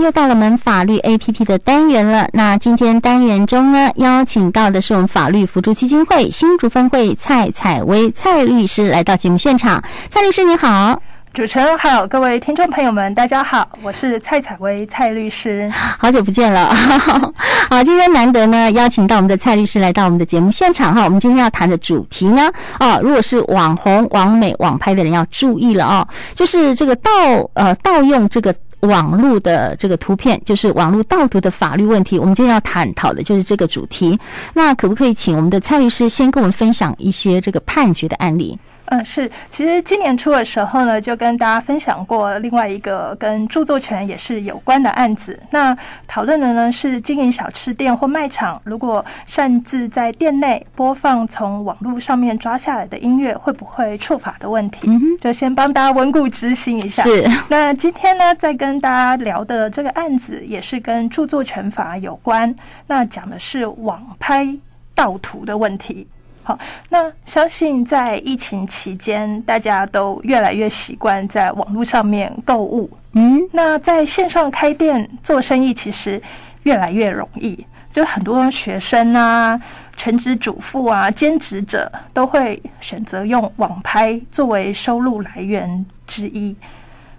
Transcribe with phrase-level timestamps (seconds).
[0.00, 2.28] 又到了我们法律 APP 的单元了。
[2.32, 9.82] 那今天单元中呢，邀请到的是我们法律辅助基金会新竹分会蔡采薇蔡律师来到节目现场。
[10.08, 11.02] 蔡律师你好。
[11.34, 16.74] 主持人好，各位听众朋友们，大家好，我是蔡采薇蔡律师，好久不见了。
[17.68, 21.04] 好，今天难得呢，邀请到我们的蔡律师来到我们的节目现场哈。
[21.04, 27.10] 我们今天要谈的主题呢，哦，如果是网红、网美、网拍的人要注意了哦，就是这个盗
[27.52, 32.18] 呃盗用这个网络的这个图片，就是网络盗图的法律问题。
[32.18, 34.18] 我们今天要探讨的就是这个主题。
[34.54, 38.58] 那可不可以请我们的蔡律师先跟我们分享一些这个判决的案例？
[38.90, 45.38] 嗯，是，其实今年初的时候呢，就跟大家分享过另外一个跟著作权也是有关的案子。
[45.50, 54.88] 那讨论的呢是经营小吃店或卖场，如果擅自在店内播放从网络上面抓下来的音乐，会不会触法的问题？
[54.88, 57.02] 嗯，就先帮大家温故知新一下。
[57.02, 57.28] 是。
[57.48, 62.54] 那今天呢，再跟大家聊的这个案子，也是跟著作权法有关。
[62.86, 64.48] 那讲的是网拍
[64.94, 66.06] 盗图的问题。
[66.48, 72.90] 好，那相信在疫情期间，大家都越来越习惯在网络上面购物。
[73.12, 76.18] 嗯，那在线上开店做生意，其实
[76.62, 77.66] 越来越容易。
[77.92, 79.60] 就很多学生啊、
[79.94, 86.56] 全职主妇啊、兼职者都会选择用网拍作为收入来源之一。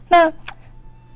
[0.07, 0.27] 那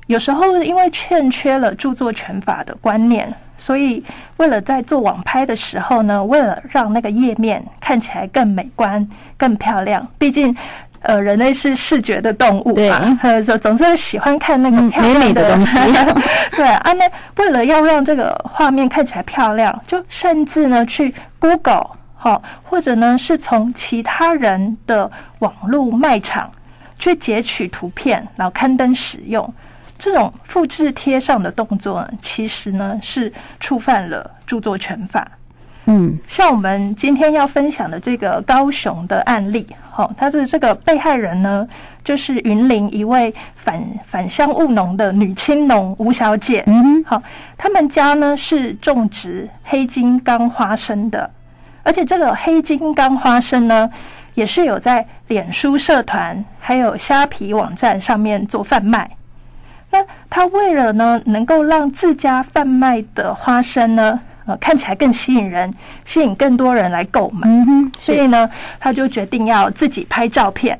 [0.06, 3.32] 有时候因为欠缺了著作权法的观念。
[3.56, 4.02] 所以，
[4.36, 10.54] 为了在做网拍的时候呢，为了让那个页面看起来更美观、更漂亮，毕竟，
[11.02, 15.78] 呃，人类是视觉的动物嘛，呃，总总是喜欢看那个 漂亮的、美美的 东西。
[16.56, 25.08] 对啊，那为了要让这个画面看起来漂亮，就甚至呢去 Google 好，或者呢是从其他人的
[25.38, 26.50] 网络卖场
[26.98, 29.54] 去截取图片，然后刊登使用。
[30.04, 35.26] 这种复制贴上的动作，其实呢是触犯了著作权法。
[35.86, 41.66] 嗯，像我们今天要分享的这个高雄的案例，好，他的这个被害人呢，
[42.04, 46.62] 就是云林一位返返乡务农的女青农吴小姐。
[46.66, 47.22] 嗯，好，
[47.56, 51.30] 他们家呢是种植黑金刚花生的，
[51.82, 53.90] 而且这个黑金刚花生呢，
[54.34, 59.10] 也是有在脸书社团还有虾皮网站上面做贩卖。
[60.34, 65.72] 那他为了呢，能够让自家贩卖的花生呢，呃，看起来更吸引人，
[66.04, 67.48] 吸引更多人来购买，
[67.98, 68.50] 所以呢，
[68.80, 70.76] 他就决定要自己拍照片。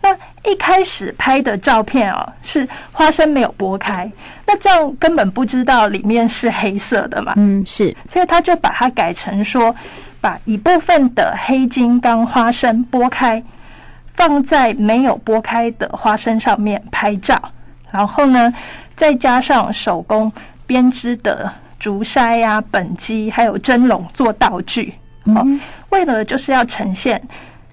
[0.00, 0.12] 那
[0.50, 4.10] 一开始拍的照片哦，是花生没有剥开，
[4.44, 7.34] 那这样根本不知道里面是黑色的嘛。
[7.36, 9.72] 嗯，是，所以他就把它改成说，
[10.20, 13.40] 把一部分的黑金刚花生剥开，
[14.14, 17.40] 放在没有剥开的花生上面拍照。
[17.92, 18.52] 然后呢，
[18.96, 20.32] 再加上手工
[20.66, 24.94] 编织的竹筛呀、啊、本机，还有蒸笼做道具，
[25.34, 25.44] 好，
[25.90, 27.20] 为了就是要呈现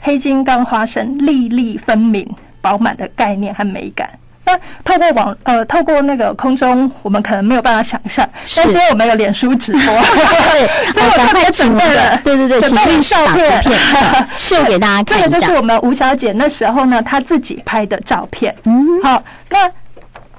[0.01, 2.27] 黑金刚花生粒粒分明、
[2.59, 4.09] 饱满的概念和美感。
[4.45, 8.27] 那透过网呃，透过那个空中，我们可能没有办法想象。
[8.57, 9.83] 但今天我们有脸书直播，
[10.51, 13.57] 对，所以我特别准备了，对对对，准备照片
[14.35, 15.21] 秀给大家看。
[15.21, 18.55] 这个就是我们吴小姐那时候呢，她自己拍的照片。
[18.63, 19.71] 嗯，好，那。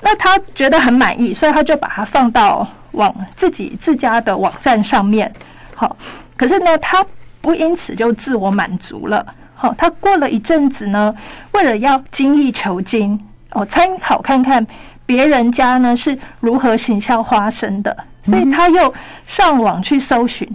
[0.03, 5.31] 那他觉得很满意，所以他就把它放到网自己自家的网站上面。
[5.75, 5.95] 好，
[6.37, 7.05] 可是呢，他
[7.43, 9.25] 不因此就自我满足了。
[9.55, 11.15] 好，他过了一阵子呢，
[11.53, 13.21] 为了要精益求精，
[13.53, 14.67] 哦，参考看看
[15.05, 18.93] 别人家呢是如何行销花生的，所以他又
[19.27, 20.49] 上网去搜寻，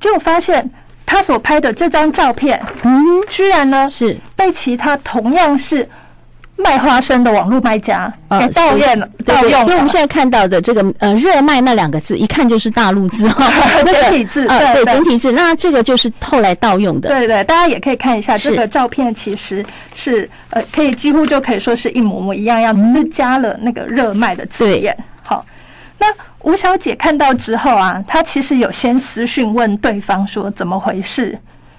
[0.00, 0.68] 就发现
[1.06, 5.88] 他所拍的这张照片，嗯，居然呢是被其他同样是。
[6.62, 9.64] 卖花生的网络卖家呃盗用了，盗用。
[9.64, 13.46] 所以我们现在看到的这个呃“热卖”那两个字，一看就是大陆字哈，
[13.84, 15.32] 简体字啊，对简体字。
[15.32, 17.08] 那这个就是后来盗用的。
[17.08, 19.64] 对对，大家也可以看一下这个照片，其实
[19.94, 24.96] 是呃，可以几乎就可以说是一模模一样样，只是加了那个“热卖”的字眼。
[25.22, 25.44] 好，
[25.98, 26.06] 那
[26.40, 31.38] 吴小姐看到之后啊，她其实有先私讯问对方说怎么回事。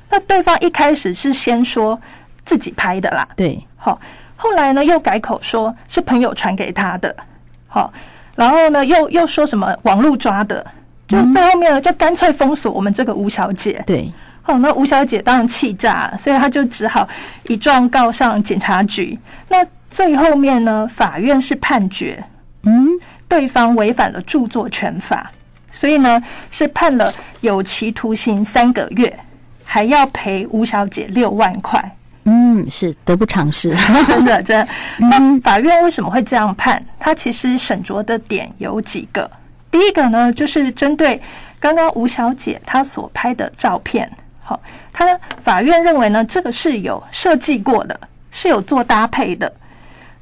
[0.10, 2.00] 那对方一开始是先说
[2.46, 4.00] 自己拍的啦，对，好。
[4.44, 7.16] 后来呢，又改口说是朋友传给他的，
[7.66, 7.94] 好，
[8.36, 10.66] 然后呢，又又说什么网络抓的，
[11.08, 13.82] 就在后面呢，就干脆封锁我们这个吴小姐。
[13.88, 14.12] 对，
[14.42, 17.08] 好，那吴小姐当然气炸，所以她就只好
[17.48, 19.18] 一状告上警察局。
[19.48, 22.22] 那最后面呢，法院是判决，
[22.64, 22.90] 嗯，
[23.30, 25.32] 对方违反了著作权法，
[25.72, 29.18] 所以呢是判了有期徒刑三个月，
[29.64, 31.96] 还要赔吴小姐六万块。
[32.26, 33.76] 嗯，是得不偿失，
[34.06, 34.68] 真 的真的。
[34.98, 36.84] 那法院为什么会这样判？
[37.00, 39.30] 他其实审酌的点有几个。
[39.70, 41.22] 第一个呢，就是针对
[41.60, 44.10] 刚刚吴小姐她所拍的照片，
[44.42, 44.60] 好，
[44.94, 48.00] 他法院认为呢，这个是有设计过的，
[48.32, 49.52] 是有做搭配的，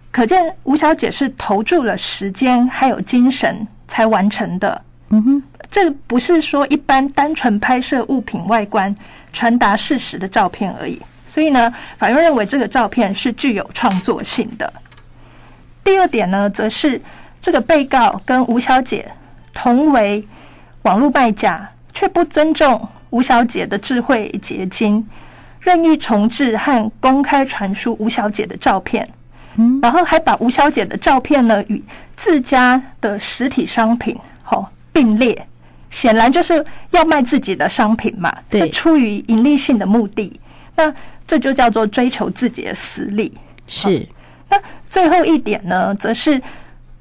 [0.09, 4.81] 可见吴小姐是投注了时间还有精神才完成的。
[5.09, 8.95] 嗯哼，这不是说一般单纯拍摄物品外观、
[9.33, 10.99] 传达事实的照片而已。
[11.31, 14.73] 所以呢，法院认为这个照片是具有创作性的。
[15.81, 17.01] 第二点呢，则是
[17.41, 19.09] 这个被告跟吴小姐
[19.53, 20.27] 同为
[20.81, 25.07] 网络卖家，却不尊重吴小姐的智慧结晶，
[25.61, 29.07] 任意重置和公开传输吴小姐的照片，
[29.81, 31.81] 然后还把吴小姐的照片呢与
[32.17, 35.47] 自家的实体商品好并列，
[35.89, 40.37] 显然就是要卖自己的商品嘛，是出于盈利性的目的。
[40.73, 40.93] 那
[41.31, 43.31] 这就叫做追求自己的私利。
[43.65, 44.05] 是。
[44.49, 44.57] 那
[44.89, 46.41] 最后一点呢，则是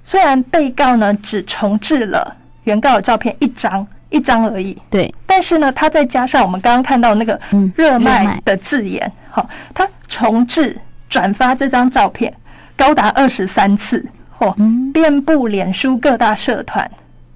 [0.05, 7.41] 虽然被告呢只重置了原告的照片一张一张而已，对，但是呢，他再加上我们刚刚看到那个
[7.75, 10.79] 热卖的字眼，好，他重置
[11.09, 12.33] 转发这张照片
[12.77, 14.07] 高达二十三次，
[14.39, 14.55] 哦，
[14.95, 16.89] 遍布脸书各大社团，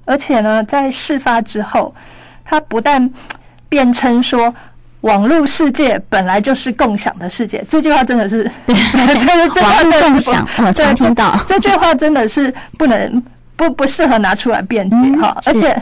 [0.05, 1.93] 而且呢，在事发之后，
[2.44, 3.11] 他不但
[3.69, 4.55] 辩称说。
[5.04, 8.74] 网络世界本来就是共享的世界，这句话真的是，对，
[9.62, 11.38] 网络共享，我常听到。
[11.46, 13.22] 这句话真的是不能
[13.54, 15.80] 不不适合拿出来辩解哈，而且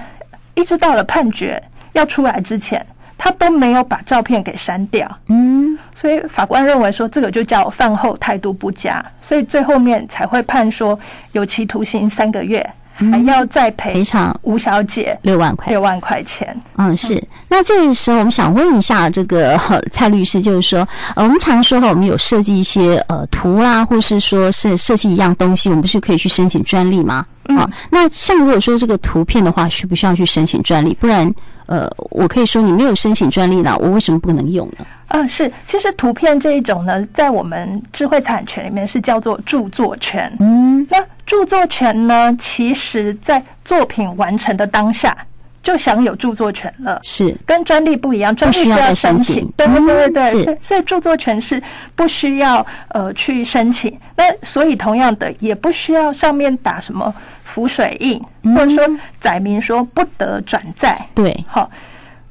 [0.55, 2.85] 一直到了判决要出来之前，
[3.17, 10.99] 他都没有把照片给删掉，嗯，所以法官认为说这个就叫饭后态度不佳，所以最后面才会判说
[11.31, 12.69] 有期徒刑三个月。
[12.97, 16.55] 还要再赔偿吴小姐六万块，六万块钱。
[16.77, 17.23] 嗯，是。
[17.49, 19.59] 那这个时候，我们想问一下这个
[19.91, 20.87] 蔡律师，就是说，
[21.17, 27.27] 呃，我们常说哈，我们有设计一些呃图啦，或是说是设计一样东西，我们不是可以去申请专利吗？
[27.49, 30.95] 啊，那像如果说这个图片的话，需不需要去申请专利？
[30.95, 31.31] 不然，
[31.73, 34.85] 呃，我可以说你没有申请专利呢，我为什么不能用呢？
[35.09, 35.51] 嗯，是。
[35.67, 40.31] 其实图片这一种呢，在我们智慧产权里面是叫做著作权。
[40.41, 40.99] 嗯，那。
[41.25, 45.17] 著作权呢，其实在作品完成的当下
[45.63, 49.49] 就享有著作权了，是跟专利不一样，专利需要申请。
[49.57, 51.63] 对对对对，所以所以著作权是
[51.95, 53.97] 不需要呃去申请。
[54.17, 57.15] 那所以同样的，也不需要上面打什么
[57.45, 58.21] 浮水印，
[58.55, 58.85] 或者说
[59.21, 61.01] 载明说不得转载。
[61.15, 61.71] 对，好，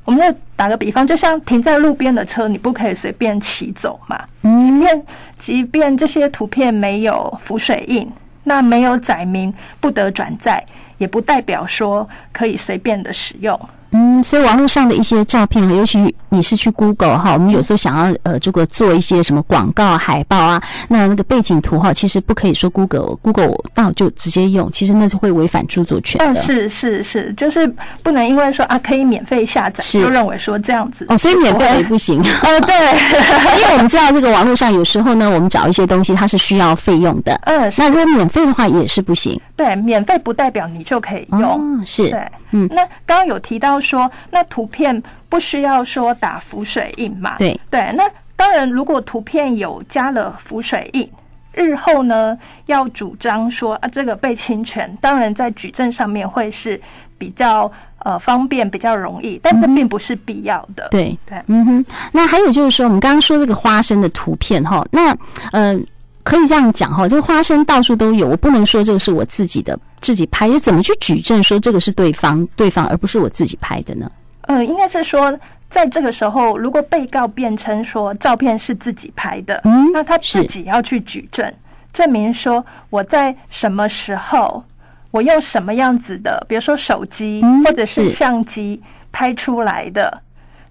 [0.03, 4.23] 我们就打个比方，就像停在路边的车，你不可以随便骑走嘛。
[4.41, 5.03] 即便
[5.37, 8.11] 即便这些图片没有浮水印。
[8.43, 10.65] 那没有载明不得转载，
[11.01, 13.59] 也不代表说可以随便的使用。
[13.93, 26.39] 嗯，所以网络上的一些照片，尤其你是去 Google 哈，我们有时候想要呃，这个做一些什么广告海报啊，那那个背景图哈，其实不可以说 Google Google 到就直接用，其实那是会违反著作权的。
[26.39, 27.67] 嗯，是是是，就是
[28.01, 32.21] 不能因为说啊可以免费下载，就认为说这样子哦，所以免费也不行。
[32.21, 32.73] 哦， 对，
[33.59, 37.37] 因为我们知道这个网络上有时候呢，我们找一些东西它是需要费用的。
[37.43, 39.37] 嗯，那如果免费的话也是不行。
[39.61, 41.43] 对，免费不代表你就可以用。
[41.43, 42.09] 哦，是。
[42.09, 43.81] 对，嗯，那刚刚有提到。
[43.81, 47.35] 说那图片不需要说打浮水印嘛？
[47.39, 48.03] 对对，那
[48.35, 51.09] 当然，如果图片有加了浮水印，
[51.51, 52.37] 日后呢
[52.67, 56.79] 要主张说啊这个被侵权，当然在举证上面会是
[57.17, 57.69] 比较
[58.03, 60.83] 呃方便、比较容易，但这并不是必要的。
[60.83, 61.85] 嗯、对对，嗯哼。
[62.11, 65.17] 那还有就是说，我们刚刚说这个花生的图片哈，那
[65.51, 65.75] 呃
[66.23, 69.77] 可以这样讲哈，这个花生到处都有，我不能说这个是我自己的。
[70.01, 74.11] 自己拍，怎么去举证说这个是对方对方，而不是我自己拍的呢？
[74.47, 81.53] 嗯，应该是说，在这个时候，如果被告辩称说照片是自己拍的，嗯，那他自己要去举证，
[81.93, 84.63] 证明说我在什么时候，
[85.11, 90.19] 我用什么样子的，比如说手机或者是相机拍出来的，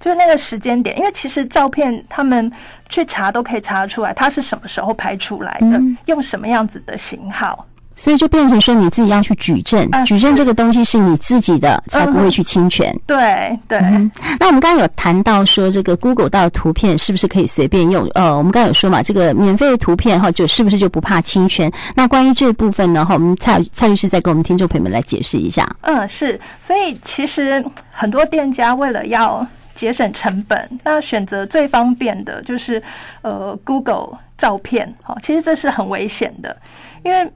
[0.01, 0.99] 就是那个时间点。
[0.99, 2.51] 因为其实照片他们
[2.89, 7.67] 去查都可以查得出来，它是什么时候拍出来的，用什么样子的型号。
[7.97, 12.99] 所以就变成说你自己要去举证，举证这个东西是你自己的，才不会去侵权。
[13.07, 13.79] 对对。
[14.39, 18.09] 那我们刚刚有谈到说，这个 Google 到图片是不是可以随便用？
[18.15, 21.71] 呃，我们刚刚有说嘛，这个免费的图片哈，就是不是就不怕侵权？
[21.95, 25.69] 那关于这部分呢，哈，我们蔡蔡律师再给我们听众朋友们来解释一下。
[25.83, 26.41] 嗯，是。
[26.59, 29.47] 所以其实很多店家为了要
[29.81, 32.83] 节省成本，那选择最方便的就是
[33.23, 34.95] 呃 Google 照片。
[35.03, 36.57] 哈，其实这是很危险的，
[37.03, 37.31] 因为。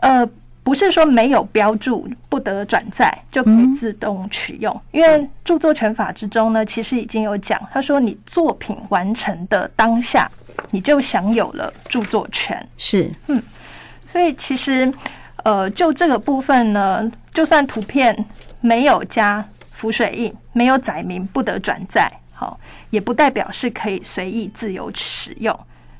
[0.00, 0.28] 呃，
[0.62, 10.30] 不是说没有标注不得转载就可以自动取用，嗯、因为著作权法之中呢，其实已经有讲，他说你作品完成的当下，
[10.70, 12.68] 你就享有了著作权。
[12.76, 13.42] 是，嗯，
[14.06, 14.92] 所以其实，
[15.44, 18.14] 呃，就这个部分呢，就算图片
[18.60, 19.42] 没有加
[19.86, 22.58] 浮水印，没有载明不得转载，好，
[22.90, 25.56] 也不代表是可以随意自由使用。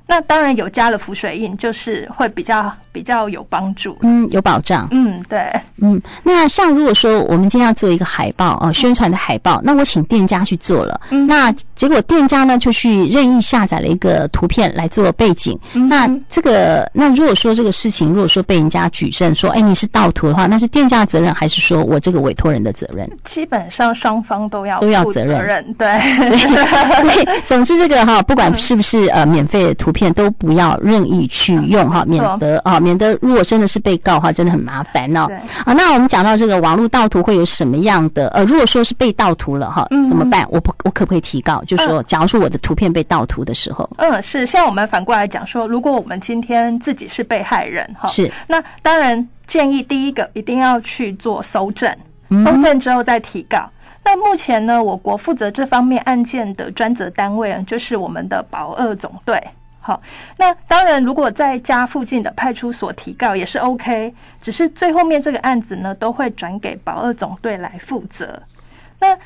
[0.06, 5.50] 那当然有加了浮水印，就是会比较比较有帮助，嗯，有保障，嗯，对，
[5.82, 6.00] 嗯。
[6.22, 23.10] 那像如果说我们今天要做一个海报呃，宣传的海报，那我请店家去做了，嗯，那结果店家呢就去任意下载了一个图片来做背景，嗯，那这个那如果说这个事情如果说被人家举证说，哎，你是盗图的话，那是店家的责任还是说我这个委托人的责任？
[23.24, 26.38] 基本上双方都要都要责任，对， 所以
[27.02, 29.92] 所以总之这个哈，不管是不是呃免费的图。
[29.96, 35.26] 片都不要任意去用哈，免得啊，免得如果真的是被告的话，真的很麻烦哦。
[35.64, 40.46] 啊，那我们讲到这个网络盗图会有什么样的呃，如果说是被盗图了哈，怎么办？
[40.50, 41.64] 我不，我可不可以提告？
[41.64, 44.44] 就说，假如说我的图片被盗图的时候，嗯，是。
[44.46, 48.30] 现在我们反过来讲说，如果我们今天自己是被害人哈，是。
[48.46, 51.90] 那当然建议第一个一定要去做搜证，
[52.44, 53.68] 搜证之后再提告。
[54.04, 59.42] 那目前呢，我国负责这方面案件的专责单位就是我们的保二总队。
[59.86, 60.02] 好，
[60.36, 68.42] 那当然，如果在家附近的派出所提告也是 OK，只是最后面这个案子呢，都会转给保二总队来负责。
[68.98, 69.16] 那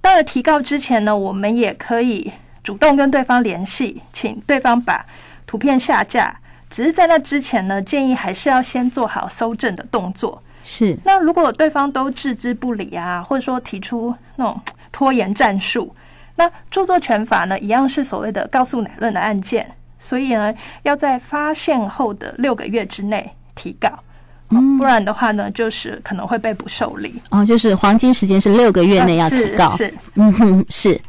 [0.00, 2.32] 到了，提告之前呢，我们也可以
[2.64, 5.06] 主动跟对方联系，请对方把
[5.46, 6.36] 图片下架。
[6.68, 10.42] 只是在那之前呢，建议还是要先做好搜证的动作。
[10.64, 10.98] 是。
[11.04, 14.60] 那如果对方都置之不理啊，或者说提出那种
[14.90, 15.94] 拖延战术，
[16.34, 19.70] 那著作权法呢，一样是所谓的告诉乃论的案件。
[19.98, 23.88] 所以呢，要在发现后的六个月之内提告，
[24.50, 27.14] 嗯不然的话呢，就是可能会被不受理。
[27.30, 29.76] 哦，就是黄金时间是六个月内要提告。
[29.76, 31.00] 是，嗯哼，是。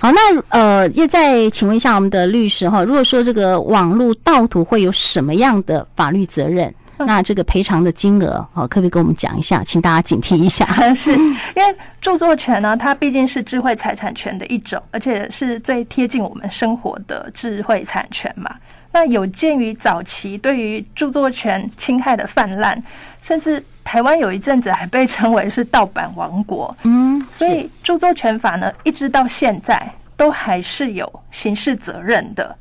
[0.00, 6.74] 好，那呃，又再请问一下我们的律师哈，如果说这个网络盗图会有什么样的法律责任？
[7.04, 9.64] 那这个赔偿的金额，好，可不可以跟我们讲一下？
[9.64, 10.66] 请大家警惕一下。
[10.94, 18.54] 是因为著作权呢，它毕竟是智慧财产权的一种，而且是最贴近我们生活的智慧产权嘛。
[18.92, 22.80] 那有鉴于早期对于著作权侵害的泛滥，
[23.22, 26.76] 甚至台湾有一阵子还被称为是盗版王国。
[26.82, 32.54] 嗯，所以著作权法呢，一直到现在都还是有刑事责任的。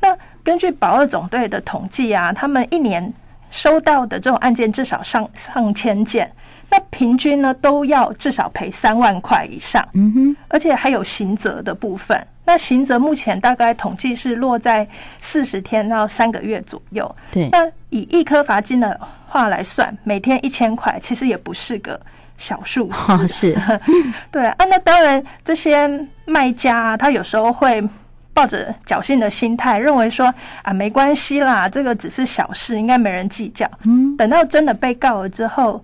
[0.00, 3.12] 那根据保二总队的统计啊，他们一年。
[3.54, 6.28] 收到的这种案件至少上上千件，
[6.68, 9.88] 那平均呢都要至少赔三万块以上。
[9.92, 12.26] 嗯哼，而且还有刑责的部分。
[12.44, 14.86] 那刑责目前大概统计是落在
[15.20, 17.16] 四十天到三个月左右。
[17.30, 21.98] 对，那以一颗罚金的话来算，每天一千块，其实也不是个
[22.36, 23.12] 小数字。
[23.12, 23.56] 哦， 是，
[24.32, 24.56] 对啊。
[24.58, 25.88] 那当然，这些
[26.24, 27.88] 卖家啊，他有时候会。
[28.34, 33.64] 抱着侥幸的心态，认为说啊，没关系啦，这个只是小事，应该没人计较。
[33.86, 35.82] 嗯，等到真的被告了之后，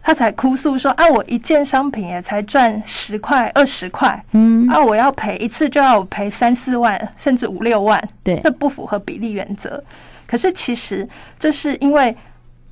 [0.00, 9.82] 他才哭诉说啊，我一件商品也才赚十块、二十块，嗯，啊，我要赔一次就要赔三四万，甚至五六万，对，这不符合比例原则。
[10.28, 12.16] 可是其实这是因为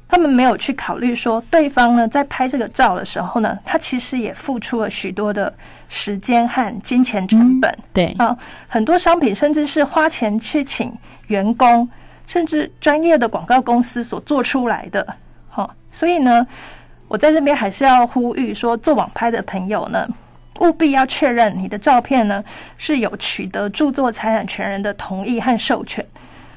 [0.09, 5.52] 他们没有去考虑说，对方呢在拍这个照的时候呢，他其实也付出了许多的。
[5.88, 10.93] 时间和金钱成本，对啊，很多商品甚至是花钱去请
[11.28, 11.88] 员工，
[12.26, 15.07] 甚至专业的广告公司所做出来的。
[15.49, 16.47] 好，所以呢，
[17.09, 20.09] 我在这边还是要呼吁说，做网拍的朋友呢，
[20.61, 22.43] 务必要确认你的照片呢
[22.76, 26.05] 是有取得著作财产权人的同意和授权，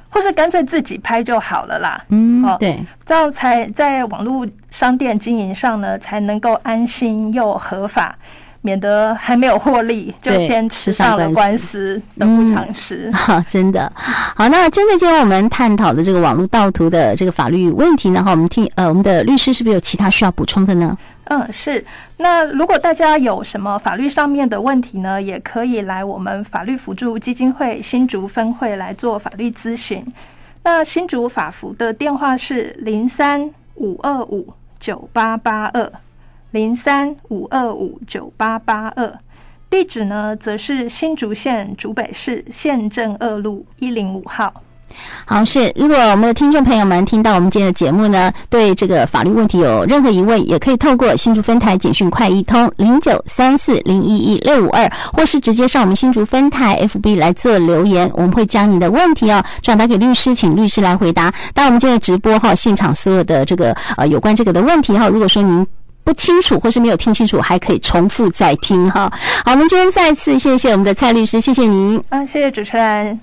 [0.09, 2.03] 或是干脆自己拍就好了啦。
[2.09, 8.17] 嗯，对，这样才在网络商店经营上呢，才能够安心又合法。
[8.61, 13.09] 免得还没有获利，就先吃上了官司，得不偿失。
[13.15, 14.49] 好，真的好。
[14.49, 20.97] 那针对今天我们探讨的这个网络盗图的这个法律问题呢，哈，我们听呃，我们的律师是不是有其他需要补充的呢？
[21.25, 21.85] 嗯，是。
[22.17, 30.05] 那如果大家有什么法律上面的问题呢，也可以来我们法律辅助基金会新竹分会来做法律咨询。
[30.63, 35.89] 那新竹法服的电话是零三五二五九八八二。
[36.51, 39.13] 零三五二五九八八二，
[39.69, 44.51] 地址呢，则是新竹县竹北市县政二路一零五号。
[45.23, 61.31] 好，是如果我们的听众朋友们听到我们今天的节目呢，对这个法律问题有任何疑问，也可以透过新竹分台简讯快易通零九三四零一一六五二，或是直接上我们新竹分台 FB 来做留言，我们会将你的问题哦转达给律师，请律师来回答。
[61.53, 65.65] 当我们今天直播哈，现场所有的这个呃有关这个的问题哈，如果说您
[66.03, 69.11] 不清楚或是没有听清楚，还可以重复再听哈。
[69.45, 72.03] 好，我们今天再次谢谢我们的蔡律师，谢谢您。
[72.09, 73.19] 啊，谢谢主持人。